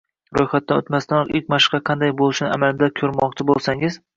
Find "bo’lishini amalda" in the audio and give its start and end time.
2.23-2.91